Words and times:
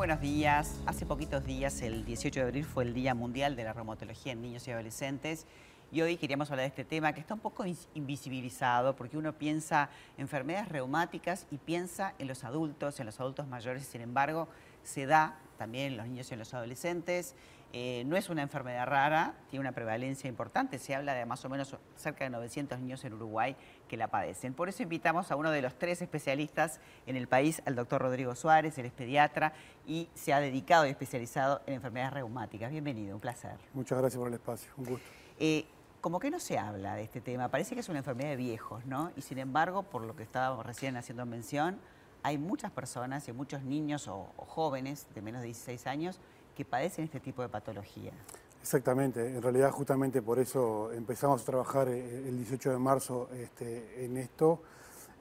buenos 0.00 0.22
días. 0.22 0.80
Hace 0.86 1.04
poquitos 1.04 1.44
días, 1.44 1.82
el 1.82 2.06
18 2.06 2.40
de 2.40 2.46
abril, 2.46 2.64
fue 2.64 2.84
el 2.84 2.94
Día 2.94 3.14
Mundial 3.14 3.54
de 3.54 3.64
la 3.64 3.74
Reumatología 3.74 4.32
en 4.32 4.40
Niños 4.40 4.66
y 4.66 4.70
Adolescentes. 4.70 5.44
Y 5.92 6.00
hoy 6.00 6.16
queríamos 6.16 6.50
hablar 6.50 6.62
de 6.62 6.68
este 6.68 6.86
tema 6.86 7.12
que 7.12 7.20
está 7.20 7.34
un 7.34 7.40
poco 7.40 7.66
invisibilizado 7.92 8.96
porque 8.96 9.18
uno 9.18 9.34
piensa 9.34 9.90
en 10.16 10.22
enfermedades 10.22 10.70
reumáticas 10.70 11.46
y 11.50 11.58
piensa 11.58 12.14
en 12.18 12.28
los 12.28 12.44
adultos, 12.44 12.98
en 12.98 13.04
los 13.04 13.20
adultos 13.20 13.46
mayores, 13.46 13.84
sin 13.84 14.00
embargo, 14.00 14.48
se 14.84 15.04
da 15.04 15.38
también 15.58 15.88
en 15.88 15.98
los 15.98 16.06
niños 16.06 16.30
y 16.30 16.32
en 16.32 16.38
los 16.38 16.54
adolescentes. 16.54 17.34
Eh, 17.72 18.02
no 18.06 18.16
es 18.16 18.28
una 18.28 18.42
enfermedad 18.42 18.84
rara, 18.86 19.34
tiene 19.48 19.60
una 19.60 19.70
prevalencia 19.70 20.26
importante, 20.26 20.78
se 20.78 20.92
habla 20.92 21.14
de 21.14 21.24
más 21.24 21.44
o 21.44 21.48
menos 21.48 21.76
cerca 21.94 22.24
de 22.24 22.30
900 22.30 22.80
niños 22.80 23.04
en 23.04 23.12
Uruguay 23.12 23.54
que 23.86 23.96
la 23.96 24.08
padecen. 24.08 24.54
Por 24.54 24.68
eso 24.68 24.82
invitamos 24.82 25.30
a 25.30 25.36
uno 25.36 25.52
de 25.52 25.62
los 25.62 25.78
tres 25.78 26.02
especialistas 26.02 26.80
en 27.06 27.14
el 27.14 27.28
país, 27.28 27.62
al 27.66 27.76
doctor 27.76 28.02
Rodrigo 28.02 28.34
Suárez, 28.34 28.76
él 28.78 28.86
es 28.86 28.92
pediatra 28.92 29.52
y 29.86 30.08
se 30.14 30.32
ha 30.32 30.40
dedicado 30.40 30.84
y 30.84 30.90
especializado 30.90 31.62
en 31.66 31.74
enfermedades 31.74 32.14
reumáticas. 32.14 32.72
Bienvenido, 32.72 33.14
un 33.14 33.20
placer. 33.20 33.56
Muchas 33.72 33.98
gracias 33.98 34.18
por 34.18 34.26
el 34.26 34.34
espacio, 34.34 34.72
un 34.76 34.86
gusto. 34.86 35.06
Eh, 35.38 35.64
como 36.00 36.18
que 36.18 36.30
no 36.30 36.40
se 36.40 36.58
habla 36.58 36.96
de 36.96 37.04
este 37.04 37.20
tema, 37.20 37.50
parece 37.50 37.74
que 37.74 37.82
es 37.82 37.88
una 37.88 37.98
enfermedad 37.98 38.30
de 38.30 38.36
viejos, 38.36 38.84
¿no? 38.84 39.12
Y 39.16 39.22
sin 39.22 39.38
embargo, 39.38 39.84
por 39.84 40.02
lo 40.02 40.16
que 40.16 40.24
estábamos 40.24 40.66
recién 40.66 40.96
haciendo 40.96 41.24
mención, 41.24 41.78
hay 42.24 42.36
muchas 42.36 42.72
personas 42.72 43.28
y 43.28 43.32
muchos 43.32 43.62
niños 43.62 44.08
o, 44.08 44.32
o 44.36 44.44
jóvenes 44.44 45.06
de 45.14 45.22
menos 45.22 45.40
de 45.42 45.46
16 45.46 45.86
años 45.86 46.20
que 46.60 46.66
padecen 46.66 47.06
este 47.06 47.20
tipo 47.20 47.40
de 47.40 47.48
patología. 47.48 48.12
Exactamente, 48.60 49.26
en 49.26 49.40
realidad 49.40 49.70
justamente 49.70 50.20
por 50.20 50.38
eso 50.38 50.92
empezamos 50.92 51.40
a 51.40 51.44
trabajar 51.46 51.88
eh, 51.88 52.28
el 52.28 52.36
18 52.36 52.72
de 52.72 52.78
marzo 52.78 53.30
este, 53.32 54.04
en 54.04 54.18
esto, 54.18 54.60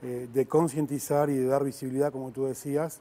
eh, 0.01 0.27
de 0.33 0.45
concientizar 0.47 1.29
y 1.29 1.37
de 1.37 1.45
dar 1.45 1.63
visibilidad, 1.63 2.11
como 2.11 2.31
tú 2.31 2.45
decías, 2.45 2.99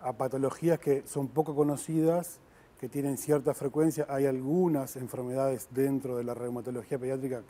a 0.00 0.12
patologías 0.12 0.78
que 0.78 1.02
son 1.08 1.26
poco 1.26 1.56
conocidas, 1.56 2.38
que 2.78 2.88
tienen 2.88 3.18
cierta 3.18 3.54
frecuencia. 3.54 4.06
Hay 4.08 4.26
algunas 4.26 4.94
enfermedades 4.94 5.66
dentro 5.72 6.16
de 6.16 6.22
la 6.22 6.34
reumatología 6.34 6.96
pediátrica 6.96 7.42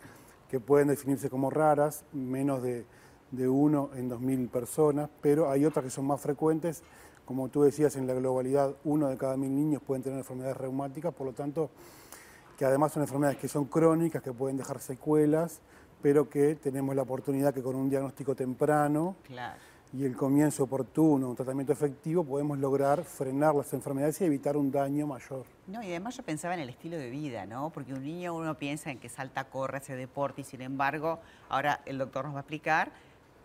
que 0.48 0.58
pueden 0.58 0.88
definirse 0.88 1.28
como 1.28 1.50
raras, 1.50 2.06
menos 2.14 2.62
de, 2.62 2.86
de 3.30 3.46
uno 3.46 3.90
en 3.94 4.08
2.000 4.08 4.48
personas, 4.48 5.10
pero 5.20 5.50
hay 5.50 5.66
otras 5.66 5.84
que 5.84 5.90
son 5.90 6.06
más 6.06 6.22
frecuentes 6.22 6.82
como 7.24 7.48
tú 7.48 7.62
decías, 7.62 7.96
en 7.96 8.06
la 8.06 8.14
globalidad, 8.14 8.74
uno 8.84 9.08
de 9.08 9.16
cada 9.16 9.36
mil 9.36 9.54
niños 9.54 9.82
pueden 9.82 10.02
tener 10.02 10.18
enfermedades 10.18 10.56
reumáticas, 10.56 11.14
por 11.14 11.26
lo 11.26 11.32
tanto, 11.32 11.70
que 12.58 12.64
además 12.64 12.92
son 12.92 13.02
enfermedades 13.02 13.38
que 13.38 13.48
son 13.48 13.64
crónicas, 13.64 14.22
que 14.22 14.32
pueden 14.32 14.56
dejar 14.56 14.80
secuelas, 14.80 15.60
pero 16.02 16.28
que 16.28 16.54
tenemos 16.54 16.94
la 16.94 17.02
oportunidad 17.02 17.54
que 17.54 17.62
con 17.62 17.76
un 17.76 17.88
diagnóstico 17.88 18.34
temprano 18.34 19.16
y 19.92 20.04
el 20.04 20.16
comienzo 20.16 20.64
oportuno, 20.64 21.30
un 21.30 21.36
tratamiento 21.36 21.72
efectivo, 21.72 22.24
podemos 22.24 22.58
lograr 22.58 23.04
frenar 23.04 23.54
las 23.54 23.72
enfermedades 23.74 24.20
y 24.20 24.24
evitar 24.24 24.56
un 24.56 24.70
daño 24.70 25.06
mayor. 25.06 25.46
No, 25.68 25.82
y 25.82 25.86
además 25.86 26.16
yo 26.16 26.24
pensaba 26.24 26.54
en 26.54 26.60
el 26.60 26.68
estilo 26.68 26.96
de 26.96 27.10
vida, 27.10 27.46
¿no? 27.46 27.70
Porque 27.70 27.94
un 27.94 28.02
niño 28.02 28.34
uno 28.34 28.56
piensa 28.56 28.90
en 28.90 28.98
que 28.98 29.08
salta, 29.08 29.44
corre, 29.44 29.78
hace 29.78 29.94
deporte 29.94 30.40
y 30.40 30.44
sin 30.44 30.62
embargo, 30.62 31.20
ahora 31.48 31.80
el 31.86 31.98
doctor 31.98 32.24
nos 32.24 32.34
va 32.34 32.38
a 32.38 32.42
explicar, 32.42 32.90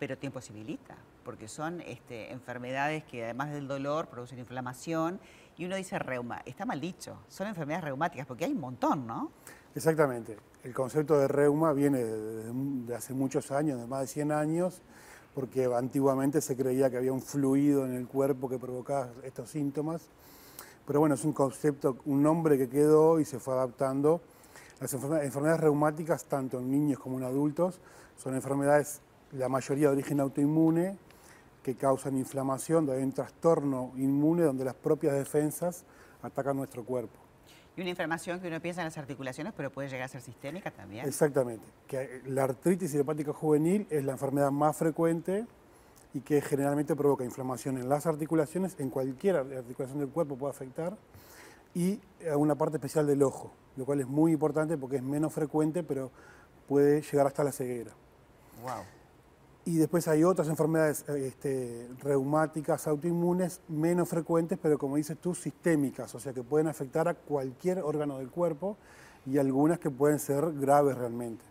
pero 0.00 0.18
te 0.18 0.26
imposibilita 0.26 0.96
porque 1.24 1.46
son 1.46 1.80
este, 1.82 2.32
enfermedades 2.32 3.04
que 3.04 3.22
además 3.22 3.52
del 3.52 3.68
dolor 3.68 4.08
producen 4.08 4.38
inflamación. 4.38 5.20
Y 5.56 5.66
uno 5.66 5.76
dice 5.76 5.98
reuma, 5.98 6.42
está 6.44 6.64
mal 6.64 6.80
dicho, 6.80 7.18
son 7.28 7.46
enfermedades 7.46 7.84
reumáticas, 7.84 8.26
porque 8.26 8.46
hay 8.46 8.52
un 8.52 8.60
montón, 8.60 9.06
¿no? 9.06 9.30
Exactamente. 9.74 10.36
El 10.64 10.74
concepto 10.74 11.18
de 11.18 11.28
reuma 11.28 11.72
viene 11.72 12.02
de, 12.02 12.96
hace 12.96 13.14
muchos 13.14 13.52
años, 13.52 13.78
de 13.78 13.86
más 13.86 14.00
de 14.00 14.06
100 14.06 14.32
años, 14.32 14.82
porque 15.34 15.66
antiguamente 15.66 16.40
se 16.40 16.56
creía 16.56 16.90
que 16.90 16.96
había 16.96 17.12
un 17.12 17.22
fluido 17.22 17.84
en 17.84 17.94
el 17.94 18.08
cuerpo 18.08 18.48
que 18.48 18.58
provocaba 18.58 19.10
estos 19.22 19.50
síntomas. 19.50 20.08
Pero 20.86 20.98
bueno, 20.98 21.14
es 21.14 21.24
un 21.24 21.32
concepto, 21.32 21.98
un 22.06 22.22
nombre 22.22 22.58
que 22.58 22.68
quedó 22.68 23.20
y 23.20 23.24
se 23.24 23.38
fue 23.38 23.54
adaptando. 23.54 24.20
Las 24.80 24.92
enfermedades 24.94 25.60
reumáticas, 25.60 26.24
tanto 26.24 26.58
en 26.58 26.70
niños 26.70 26.98
como 26.98 27.18
en 27.18 27.24
adultos, 27.24 27.80
son 28.16 28.34
enfermedades, 28.34 29.02
la 29.32 29.48
mayoría 29.48 29.88
de 29.88 29.94
origen 29.94 30.20
autoinmune, 30.20 30.96
que 31.62 31.74
causan 31.74 32.16
inflamación, 32.16 32.86
donde 32.86 33.00
hay 33.00 33.04
un 33.06 33.12
trastorno 33.12 33.92
inmune 33.96 34.42
donde 34.42 34.64
las 34.64 34.74
propias 34.74 35.14
defensas 35.14 35.84
atacan 36.22 36.56
nuestro 36.56 36.84
cuerpo. 36.84 37.18
Y 37.76 37.82
una 37.82 37.90
inflamación 37.90 38.40
que 38.40 38.48
uno 38.48 38.60
piensa 38.60 38.80
en 38.80 38.86
las 38.86 38.98
articulaciones, 38.98 39.52
pero 39.56 39.70
puede 39.70 39.88
llegar 39.88 40.06
a 40.06 40.08
ser 40.08 40.22
sistémica 40.22 40.70
también. 40.70 41.06
Exactamente. 41.06 41.64
Que 41.86 42.22
la 42.26 42.44
artritis 42.44 42.92
idiopática 42.92 43.32
juvenil 43.32 43.86
es 43.90 44.04
la 44.04 44.12
enfermedad 44.12 44.50
más 44.50 44.76
frecuente 44.76 45.46
y 46.12 46.20
que 46.20 46.40
generalmente 46.40 46.96
provoca 46.96 47.24
inflamación 47.24 47.78
en 47.78 47.88
las 47.88 48.06
articulaciones, 48.06 48.74
en 48.80 48.90
cualquier 48.90 49.36
articulación 49.36 50.00
del 50.00 50.08
cuerpo 50.08 50.36
puede 50.36 50.50
afectar, 50.50 50.96
y 51.74 52.00
a 52.28 52.36
una 52.36 52.56
parte 52.56 52.78
especial 52.78 53.06
del 53.06 53.22
ojo, 53.22 53.52
lo 53.76 53.84
cual 53.84 54.00
es 54.00 54.08
muy 54.08 54.32
importante 54.32 54.76
porque 54.76 54.96
es 54.96 55.02
menos 55.02 55.32
frecuente, 55.32 55.84
pero 55.84 56.10
puede 56.66 57.00
llegar 57.02 57.28
hasta 57.28 57.44
la 57.44 57.52
ceguera. 57.52 57.92
Wow. 58.62 58.82
Y 59.64 59.76
después 59.76 60.08
hay 60.08 60.24
otras 60.24 60.48
enfermedades 60.48 61.06
este, 61.08 61.88
reumáticas, 62.02 62.86
autoinmunes, 62.86 63.60
menos 63.68 64.08
frecuentes, 64.08 64.58
pero 64.60 64.78
como 64.78 64.96
dices 64.96 65.18
tú, 65.18 65.34
sistémicas, 65.34 66.14
o 66.14 66.20
sea 66.20 66.32
que 66.32 66.42
pueden 66.42 66.66
afectar 66.66 67.08
a 67.08 67.14
cualquier 67.14 67.80
órgano 67.80 68.18
del 68.18 68.30
cuerpo 68.30 68.78
y 69.26 69.38
algunas 69.38 69.78
que 69.78 69.90
pueden 69.90 70.18
ser 70.18 70.52
graves 70.54 70.96
realmente. 70.96 71.44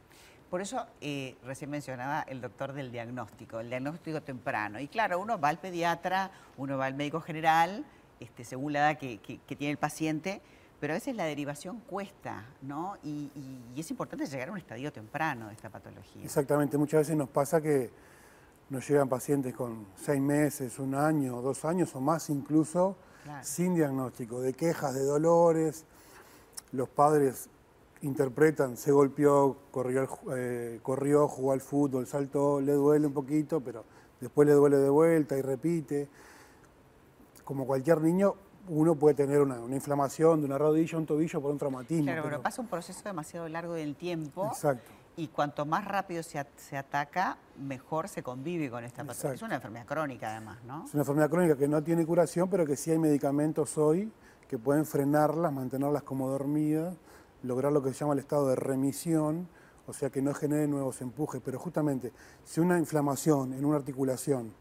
Por 0.50 0.62
eso 0.62 0.84
eh, 1.00 1.36
recién 1.46 1.70
mencionaba 1.70 2.22
el 2.22 2.42
doctor 2.42 2.74
del 2.74 2.92
diagnóstico, 2.92 3.59
el 3.59 3.70
diagnóstico 3.70 4.22
temprano. 4.22 4.80
Y 4.80 4.88
claro, 4.88 5.20
uno 5.20 5.40
va 5.40 5.50
al 5.50 5.59
pediatra, 5.59 6.31
uno 6.58 6.78
va 6.78 6.88
al 6.88 6.96
médico 6.96 7.22
general, 7.22 7.86
este, 8.20 8.44
según 8.44 8.74
la 8.74 8.80
edad 8.80 8.97
que, 8.97 9.20
tiene 9.46 9.72
el 9.72 9.78
paciente, 9.78 10.41
pero 10.79 10.94
a 10.94 10.95
veces 10.95 11.16
la 11.16 11.25
derivación 11.25 11.79
cuesta, 11.81 12.45
¿no? 12.62 12.97
y, 13.03 13.29
es 13.75 13.90
importante 13.91 14.25
llegar 14.25 14.50
a 14.50 14.51
un 14.51 14.57
estadio 14.57 14.91
temprano 14.91 15.47
de 15.47 15.53
esta 15.53 15.69
patología. 15.69 16.23
Exactamente, 16.23 16.78
muchas 16.78 17.01
veces 17.01 17.16
nos 17.16 17.29
pasa 17.29 17.62
que 17.62 17.91
nos 18.69 18.88
llegan 18.88 19.09
pacientes 19.09 19.53
con 19.56 19.88
seis 19.95 20.22
meses, 20.22 20.78
un 20.79 20.94
año, 20.94 21.41
dos 21.41 21.66
años 21.66 21.95
o 21.95 22.01
más 22.01 22.29
incluso, 22.29 22.95
sin 23.41 23.75
diagnóstico, 23.75 24.41
de 24.41 24.53
quejas, 24.53 24.94
de 24.94 25.03
dolores. 25.03 25.85
Los 26.72 26.88
padres 26.90 27.50
interpretan, 28.01 28.78
se 28.78 28.91
golpeó, 28.91 29.57
corrió, 29.72 30.07
eh, 30.35 30.79
corrió, 30.84 31.28
jugó 31.28 31.51
al 31.51 31.61
fútbol, 31.61 32.06
saltó, 32.06 32.61
le 32.61 32.73
duele 32.73 33.07
un 33.07 33.13
poquito, 33.13 33.59
pero 33.59 33.84
después 34.19 34.47
le 34.47 34.53
duele 34.53 34.78
de 34.78 34.90
vuelta 34.90 35.38
y 35.38 35.41
repite. 35.41 36.07
Como 37.44 37.66
cualquier 37.66 38.01
niño, 38.01 38.35
uno 38.68 38.96
puede 38.96 39.16
tener 39.16 39.42
una, 39.42 39.58
inflamación 39.74 40.42
de 40.42 40.46
una 40.46 40.58
rodilla, 40.58 40.97
un 40.97 41.06
tobillo 41.06 41.42
por 41.42 41.52
un 41.52 41.58
traumatismo. 41.58 42.03
Claro, 42.03 42.24
pero, 42.24 42.42
pasa 42.42 42.62
un 42.62 42.68
proceso 42.68 43.02
demasiado 43.03 43.47
largo 43.47 43.74
del 43.74 43.96
tiempo. 43.96 44.47
Exacto 44.47 44.92
y 45.20 45.28
cuanto 45.28 45.66
más 45.66 45.84
rápido 45.84 46.24
se, 46.24 46.46
se, 46.56 46.78
ataca, 46.78 47.38
mejor 47.58 48.08
se 48.08 48.24
convive 48.24 48.70
con 48.70 48.86
esta 48.86 49.03
patología. 49.03 49.34
Es 49.34 49.42
una 49.42 49.56
enfermedad 49.56 49.86
crónica 49.86 50.31
además, 50.31 50.64
¿no? 50.64 50.86
Es 50.86 50.94
una 50.94 51.02
enfermedad 51.02 51.30
crónica 51.30 51.58
que 51.58 51.68
no 51.68 51.84
tiene 51.84 52.06
curación, 52.06 52.50
pero 52.50 52.66
que 52.66 52.78
sí 52.78 52.92
hay 52.92 53.00
medicamentos 53.00 53.78
hoy 53.78 54.09
que 54.47 54.58
pueden 54.58 54.86
frenarlas, 54.86 55.52
mantenerlas 55.52 56.03
como 56.03 56.30
dormidas, 56.30 56.96
lograr 57.44 57.74
lo 57.74 57.84
que 57.84 57.91
se 57.91 58.00
llama 58.00 58.14
el 58.14 58.20
estado 58.20 58.47
de 58.47 58.56
remisión, 58.56 59.50
o 59.88 59.94
sea 59.94 60.09
que 60.09 60.22
no 60.22 60.34
genere 60.34 60.68
nuevos 60.68 61.02
empujes. 61.02 61.41
Pero 61.44 61.59
justamente, 61.59 62.14
si 62.46 62.62
una 62.62 62.80
inflamación 62.80 63.53
en 63.53 63.66
una 63.66 63.76
articulación 63.76 64.53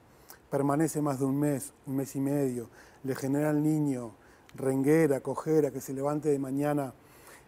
permanece 0.50 1.00
más 1.02 1.18
de 1.18 1.26
un 1.26 1.38
mes, 1.38 1.72
un 1.86 1.96
mes 1.96 2.14
y 2.16 2.20
medio, 2.20 2.68
le 3.04 3.14
genera 3.14 3.50
al 3.50 3.62
niño 3.62 4.12
renguera, 4.54 5.20
cojera, 5.20 5.70
que 5.70 5.80
se 5.80 5.92
levante 5.92 6.28
de 6.28 6.38
mañana 6.38 6.92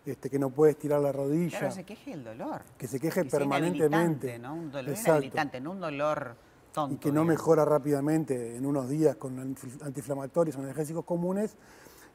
este, 0.07 0.31
que 0.31 0.39
no 0.39 0.51
puede 0.51 0.73
estirar 0.73 1.01
la 1.01 1.13
rodilla. 1.13 1.59
Claro, 1.59 1.75
se 1.75 1.85
queje 1.85 2.13
el 2.13 2.25
dolor. 2.25 2.63
Que 2.79 2.87
se 2.87 2.99
queje 2.99 3.25
permanentemente. 3.25 4.39
¿no? 4.39 4.55
Un 4.55 4.71
dolor 4.71 4.97
inhabilitante, 4.97 5.61
no 5.61 5.73
un 5.73 5.81
dolor 5.81 6.37
tonto. 6.73 6.95
Y 6.95 6.99
que 6.99 7.13
no 7.13 7.25
mejora 7.25 7.65
rápidamente 7.65 8.57
en 8.57 8.65
unos 8.65 8.89
días 8.89 9.17
con 9.17 9.39
antiinflamatorios 9.39 10.57
o 10.57 10.61
analgésicos 10.61 11.05
comunes, 11.05 11.57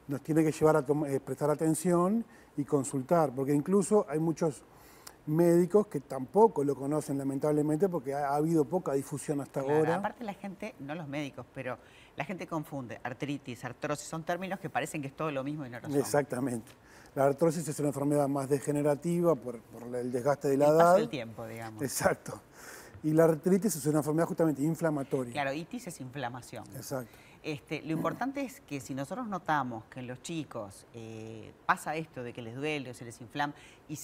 nos 0.08 0.20
tiene 0.22 0.44
que 0.44 0.52
llevar 0.52 0.76
a 0.76 0.86
eh, 1.08 1.20
prestar 1.20 1.50
atención 1.50 2.24
y 2.56 2.64
consultar, 2.64 3.32
porque 3.34 3.52
incluso 3.52 4.06
hay 4.08 4.18
muchos 4.18 4.62
médicos 5.26 5.86
que 5.86 6.00
tampoco 6.00 6.64
lo 6.64 6.74
conocen 6.74 7.18
lamentablemente 7.18 7.88
porque 7.88 8.14
ha, 8.14 8.34
habido 8.34 8.64
poca 8.64 8.92
difusión 8.92 9.40
hasta 9.40 9.60
ahora. 9.60 9.96
Aparte 9.96 10.24
la 10.24 10.34
gente, 10.34 10.74
no 10.80 10.94
los 10.94 11.08
médicos, 11.08 11.46
pero 11.54 11.78
la 12.16 12.24
gente 12.24 12.46
confunde 12.46 13.00
artritis, 13.02 13.64
artrosis, 13.64 14.06
son 14.06 14.24
términos 14.24 14.60
que 14.60 14.70
parecen 14.70 15.02
que 15.02 15.08
es 15.08 15.16
todo 15.16 15.30
lo 15.30 15.44
mismo 15.44 15.66
y 15.66 15.70
no 15.70 15.80
lo 15.80 15.88
son. 15.88 15.98
Exactamente. 15.98 16.72
La 17.14 17.24
artrosis 17.24 17.66
es 17.66 17.78
una 17.80 17.88
enfermedad 17.88 18.28
más 18.28 18.48
degenerativa 18.48 19.34
por, 19.34 19.58
el 19.94 20.12
desgaste 20.12 20.48
de 20.48 20.56
la 20.58 20.66
el 20.66 20.70
edad. 20.72 20.84
Paso 20.84 20.96
del 20.98 21.08
tiempo, 21.08 21.46
digamos. 21.46 21.82
Exacto. 21.82 22.42
Y 23.02 23.12
la 23.12 23.24
artritis 23.24 23.76
es 23.76 23.86
una 23.86 23.98
enfermedad 23.98 24.26
justamente 24.26 24.62
inflamatoria. 24.62 25.32
Claro, 25.32 25.52
itis 25.52 25.86
es 25.86 26.00
inflamación. 26.00 26.64
Exacto. 26.74 27.16
Este, 27.46 27.80
lo 27.82 27.92
importante 27.92 28.40
es 28.40 28.60
que 28.62 28.80
si 28.80 28.92
nosotros 28.92 29.28
notamos 29.28 29.84
que 29.84 30.00
en 30.00 30.08
los 30.08 30.20
chicos 30.20 30.84
eh, 30.94 31.52
pasa 31.64 31.94
esto 31.94 32.24
de 32.24 32.32
que 32.32 32.42
les 32.42 32.56
duele 32.56 32.90
o 32.90 32.94
se 32.94 33.04
les 33.04 33.20
inflama, 33.20 33.54
y, 33.88 33.94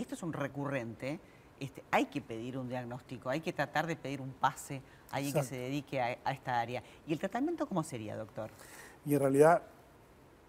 esto 0.00 0.14
es 0.14 0.22
un 0.22 0.32
recurrente, 0.32 1.20
este, 1.60 1.84
hay 1.90 2.06
que 2.06 2.22
pedir 2.22 2.56
un 2.56 2.66
diagnóstico, 2.66 3.28
hay 3.28 3.42
que 3.42 3.52
tratar 3.52 3.86
de 3.86 3.94
pedir 3.94 4.22
un 4.22 4.30
pase 4.30 4.80
a 5.10 5.16
alguien 5.16 5.34
que 5.34 5.42
se 5.42 5.58
dedique 5.58 6.00
a, 6.00 6.16
a, 6.24 6.32
esta 6.32 6.58
área. 6.58 6.82
¿Y 7.06 7.12
el 7.12 7.18
tratamiento 7.18 7.66
cómo 7.66 7.82
sería, 7.82 8.16
doctor? 8.16 8.48
Y 9.04 9.12
en 9.12 9.20
realidad 9.20 9.64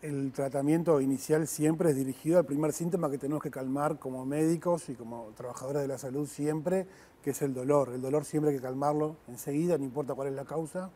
el 0.02 0.32
tratamiento 0.32 1.02
inicial 1.02 1.46
siempre 1.46 1.90
es 1.90 1.98
dirigido 1.98 2.40
al 2.40 2.46
primer 2.46 2.72
síntoma 2.72 3.12
que 3.12 3.18
tenemos 3.18 3.44
que 3.44 3.52
calmar 3.52 4.00
como 4.00 4.26
médicos 4.26 4.88
y 4.88 4.96
como 4.96 5.26
trabajadores 5.36 5.82
de 5.82 5.90
la 5.90 5.98
salud 5.98 6.26
siempre, 6.26 6.88
que 7.22 7.32
es 7.32 7.42
el 7.42 7.54
dolor. 7.54 7.90
El 7.94 8.02
dolor 8.02 8.24
siempre 8.24 8.52
hay 8.52 8.56
que 8.56 8.64
calmarlo 8.64 9.18
enseguida, 9.28 9.78
no 9.78 9.84
importa 9.84 10.14
cuál 10.14 10.30
es 10.30 10.36
la 10.36 10.46
causa. 10.46 10.90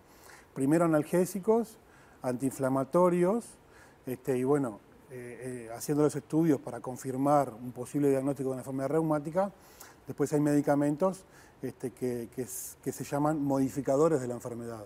Primero 0.54 0.86
analgésicos, 0.86 1.78
antiinflamatorios, 2.22 3.46
este, 4.06 4.38
y 4.38 4.44
bueno, 4.44 4.80
eh, 5.12 5.68
eh, 5.70 5.74
haciendo 5.76 6.04
los 6.04 6.16
estudios 6.16 6.60
para 6.60 6.80
confirmar 6.80 7.54
un 7.54 7.72
posible 7.72 8.10
diagnóstico 8.10 8.50
de 8.50 8.54
una 8.54 8.62
enfermedad 8.62 8.90
reumática. 8.90 9.52
Después 10.08 10.32
hay 10.34 10.40
medicamentos 10.40 11.26
este, 11.62 11.92
que, 11.92 12.30
que 12.36 12.92
se 12.92 13.04
llaman 13.04 13.44
modificadores 13.44 14.22
de 14.22 14.28
la 14.28 14.34
enfermedad 14.34 14.86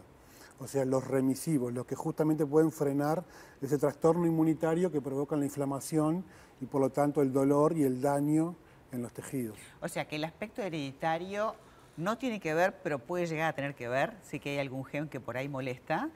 o 0.60 0.68
sea, 0.68 0.86
los 0.86 1.06
remisivos, 1.08 1.72
los 1.74 1.86
que 1.86 1.96
justamente 1.96 2.46
pueden 2.46 2.72
frenar 2.72 3.24
ese 3.62 3.78
trastorno 3.78 4.26
inmunitario 4.26 4.92
que 4.92 5.02
provoca 5.02 5.36
la 5.36 5.46
inflamación 5.46 6.24
y 6.62 6.66
por 6.66 6.82
lo 6.82 6.90
tanto 6.90 7.22
el 7.22 7.32
dolor 7.32 7.78
y 7.78 7.84
el 7.84 8.02
daño 8.02 8.56
en 8.92 9.02
los 9.02 9.12
tejidos. 9.12 9.58
O 9.82 9.88
sea, 9.88 10.08
que 10.08 10.16
el 10.16 10.24
aspecto 10.24 10.62
hereditario 10.62 11.56
no 11.98 12.18
tiene 12.18 12.40
que 12.40 12.54
ver, 12.54 12.80
pero 12.84 13.00
puede 13.00 13.26
llegar 13.26 13.50
a 13.50 13.54
tener 13.54 13.76
que 13.76 13.88
ver, 13.88 14.14
sí 14.22 14.40
que 14.40 14.52
hay 14.52 14.60
algún 14.60 14.86
gen 14.86 15.10
que 15.10 15.20
por 15.20 15.38
ahí 15.38 15.50
molesta. 15.50 16.10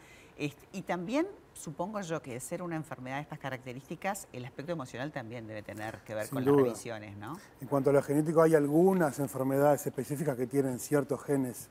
Y 0.72 0.82
también 0.84 1.28
supongo 1.54 2.02
yo 2.02 2.22
que 2.22 2.34
de 2.34 2.40
ser 2.40 2.64
una 2.64 2.76
enfermedad 2.76 3.18
de 3.18 3.22
estas 3.24 3.38
características, 3.38 4.28
el 4.34 4.46
aspecto 4.46 4.72
emocional 4.72 5.12
también 5.12 5.46
debe 5.46 5.62
tener 5.62 6.00
que 6.00 6.16
ver 6.16 6.30
con 6.30 6.44
las 6.44 6.56
revisiones, 6.56 7.16
¿no? 7.18 7.38
En 7.60 7.68
cuanto 7.68 7.92
a 7.92 7.94
lo 7.94 8.02
genético, 8.02 8.42
hay 8.42 8.56
algunas 8.56 9.20
enfermedades 9.20 9.86
específicas 9.86 10.36
que 10.36 10.48
tienen 10.48 10.80
ciertos 10.80 11.24
genes 11.24 11.70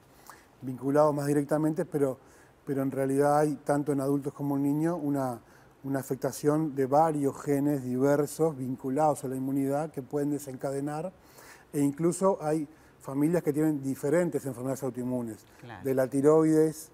vinculados 0.63 1.13
más 1.13 1.27
directamente, 1.27 1.85
pero 1.85 2.19
pero 2.71 2.83
en 2.83 2.93
realidad 2.93 3.39
hay, 3.39 3.57
tanto 3.65 3.91
en 3.91 4.01
adultos 4.01 4.33
como 4.33 4.57
en 4.57 4.63
niños, 4.63 4.97
una, 5.03 5.41
afectación 5.99 6.75
de 6.77 6.87
varios 6.87 7.41
genes 7.43 7.83
diversos 7.83 8.57
vinculados 8.57 9.25
a 9.25 9.29
la 9.29 9.35
inmunidad 9.35 9.91
que 9.91 10.03
pueden 10.03 10.31
desencadenar 10.31 11.13
e 11.73 11.81
incluso 11.81 12.39
hay 12.41 12.69
familias 13.11 13.43
que 13.43 13.53
tienen 13.53 13.83
diferentes 13.83 14.47
enfermedades 14.47 14.85
autoinmunes, 14.85 15.45
de 15.83 15.95
la 15.95 16.07
tiroides, 16.07 16.93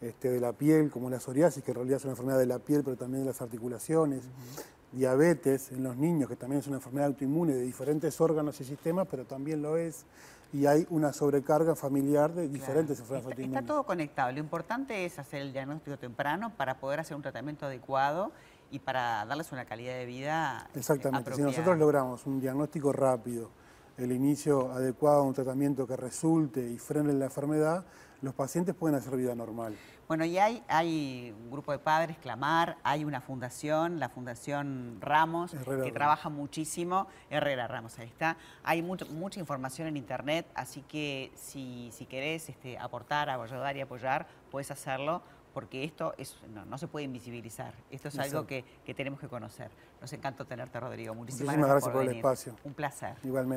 este, 0.00 0.30
de 0.30 0.40
la 0.40 0.54
piel, 0.54 0.90
como 0.90 1.10
la 1.10 1.20
psoriasis, 1.20 1.62
que 1.62 1.72
en 1.72 1.74
realidad 1.74 1.98
es 1.98 2.04
una 2.04 2.12
enfermedad 2.12 2.38
de 2.38 2.46
la 2.46 2.58
piel, 2.58 2.82
pero 2.82 2.96
también 2.96 3.24
de 3.24 3.26
las 3.26 3.42
articulaciones, 3.42 4.22
diabetes 4.92 5.70
en 5.70 5.82
los 5.82 5.98
niños, 5.98 6.26
que 6.30 6.36
también 6.36 6.60
es 6.60 6.66
una 6.68 6.76
enfermedad 6.76 7.08
autoinmune 7.08 7.52
de 7.52 7.60
diferentes 7.60 8.18
órganos 8.18 8.58
y 8.62 8.64
sistemas, 8.64 9.06
pero 9.10 9.26
también 9.26 9.60
lo 9.60 9.76
es, 9.76 10.06
y 10.54 10.64
hay 10.64 10.86
una 10.88 11.12
sobrecarga 11.12 11.76
familiar 11.76 12.32
de 12.32 12.48
diferentes 12.48 12.98
enfermedades 12.98 13.26
autoinmunes. 13.26 13.60
Está 13.62 13.74
todo 13.74 13.82
conectado, 13.82 14.32
lo 14.32 14.38
importante 14.38 15.04
es 15.04 15.18
hacer 15.18 15.42
el 15.42 15.52
diagnóstico 15.52 15.98
temprano 15.98 16.50
para 16.56 16.78
poder 16.80 17.00
hacer 17.00 17.14
un 17.14 17.22
tratamiento 17.22 17.66
adecuado 17.66 18.32
y 18.70 18.78
para 18.78 19.26
darles 19.26 19.52
una 19.52 19.66
calidad 19.66 19.92
de 19.98 20.06
vida 20.06 20.66
eh, 20.72 20.78
Exactamente, 20.78 21.34
si 21.34 21.42
nosotros 21.42 21.76
logramos 21.76 22.24
un 22.24 22.40
diagnóstico 22.40 22.90
rápido, 22.90 23.50
el 23.98 24.12
inicio 24.12 24.72
adecuado 24.72 25.22
de 25.22 25.28
un 25.28 25.34
tratamiento 25.34 25.86
que 25.86 25.96
resulte 25.96 26.66
y 26.66 26.78
frene 26.78 27.12
la 27.12 27.26
enfermedad, 27.26 27.84
los 28.22 28.34
pacientes 28.34 28.74
pueden 28.74 28.96
hacer 28.96 29.16
vida 29.16 29.34
normal. 29.34 29.76
Bueno, 30.06 30.24
y 30.24 30.38
hay, 30.38 30.62
hay 30.68 31.34
un 31.38 31.50
grupo 31.50 31.70
de 31.72 31.78
padres, 31.78 32.16
Clamar, 32.18 32.78
hay 32.82 33.04
una 33.04 33.20
fundación, 33.20 34.00
la 34.00 34.08
Fundación 34.08 34.96
Ramos, 35.00 35.54
que 35.84 35.92
trabaja 35.92 36.30
muchísimo, 36.30 37.08
Herrera 37.28 37.66
Ramos, 37.66 37.98
ahí 37.98 38.06
está. 38.06 38.38
Hay 38.62 38.80
mucha 38.82 39.38
información 39.38 39.86
en 39.86 39.96
internet, 39.98 40.46
así 40.54 40.82
que 40.82 41.30
si, 41.34 41.90
si 41.92 42.06
querés 42.06 42.48
este, 42.48 42.78
aportar, 42.78 43.28
ayudar 43.28 43.76
y 43.76 43.82
apoyar, 43.82 44.26
puedes 44.50 44.70
hacerlo 44.70 45.22
porque 45.58 45.82
esto 45.82 46.14
es, 46.18 46.36
no, 46.68 46.78
se 46.78 46.86
puede 46.86 47.04
invisibilizar. 47.04 47.74
Esto 47.90 48.08
es 48.08 48.18
algo 48.20 48.46
que, 48.46 48.64
tenemos 48.96 49.18
que 49.18 49.26
conocer. 49.26 49.70
Nos 50.00 50.12
encantó 50.12 50.44
tenerte, 50.44 50.78
Rodrigo. 50.78 51.14
Muchísimas, 51.14 51.56
gracias 51.56 51.92
por, 51.92 52.02
el 52.02 52.16
espacio. 52.16 52.54
Un 52.62 52.74
placer. 52.74 53.16
Igualmente. 53.24 53.56